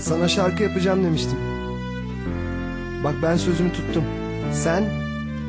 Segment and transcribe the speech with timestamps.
[0.00, 1.38] Sana şarkı yapacağım demiştim.
[3.04, 4.04] Bak ben sözümü tuttum.
[4.64, 4.84] Sen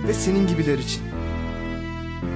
[0.08, 1.02] ve senin gibiler için.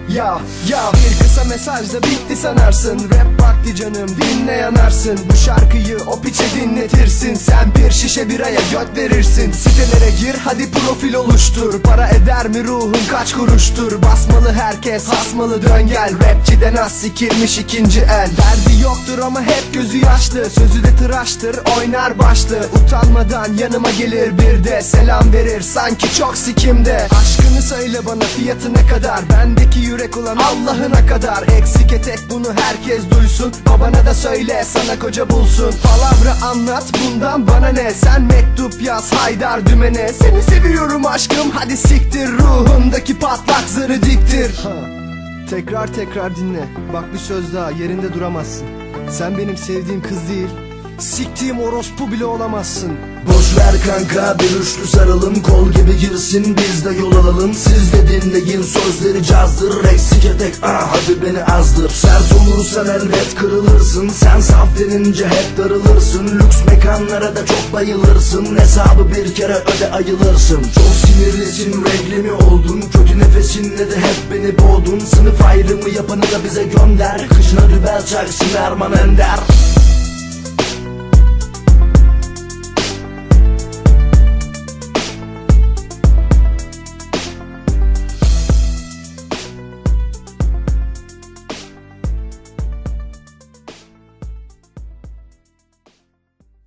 [0.10, 0.40] Ya
[0.70, 3.00] ya bir kısa mesajla bitti sanarsın.
[3.00, 5.20] Rap vakti canım dinle yanarsın.
[5.32, 7.34] Bu şarkıyı o piçe dinletirsin.
[7.34, 9.52] Sen bir şişe biraya göt verirsin.
[9.52, 11.82] Sitelere gir hadi profil oluştur.
[11.82, 14.02] Para eder mi ruhun kaç kuruştur?
[14.02, 16.14] Basmalı herkes hasmalı dön gel.
[16.14, 18.30] Rapçiden az sikilmiş ikinci el
[18.82, 20.50] Yoktur ama hep gözü yaşlı.
[20.50, 22.70] Sözü de tıraştır oynar başlı.
[22.76, 25.62] Utanmadan yanıma gelir bir de Selam verir.
[25.62, 27.08] Sanki çok sikimde.
[27.22, 29.20] Aşkını söyle bana fiyatı ne kadar?
[29.30, 31.44] Bendeki yürek olan Allah'ına kadar.
[31.58, 33.54] Eksik etek bunu herkes duysun.
[33.70, 35.76] Babana da söyle sana koca bulsun.
[35.84, 37.92] Palavra anlat bundan bana ne?
[37.94, 40.14] Sen mektup yaz Haydar dümene.
[40.14, 42.30] Seni seviyorum aşkım hadi siktir.
[42.32, 44.52] Ruhundaki patlak zırı diktir
[45.50, 46.68] Tekrar tekrar dinle.
[46.94, 48.68] Bak bir söz daha yerinde duramazsın.
[49.10, 50.48] Sen benim sevdiğim kız değil
[51.00, 52.92] Siktiğim orospu bile olamazsın.
[53.28, 57.54] Boş ver kanka bir üçlü saralım Kol gibi girsin biz de yol alalım.
[57.54, 61.90] Siz de dinleyin sözleri cazdır Eksik etek ah hadi beni azdır.
[61.90, 66.28] Sert olursan elbet kırılırsın Sen saf denince hep darılırsın.
[66.28, 70.62] Lüks mekanlara da çok bayılırsın Hesabı bir kere öde ayılırsın.
[70.76, 72.82] Çok sinirlisin renkli mi oldun
[73.18, 75.00] Nefesinle de hep beni boğdun.
[75.00, 77.28] Sınıf ayrımı yapanı da bize gönder.
[77.30, 79.40] Kışına dübel çaksın Erman Ender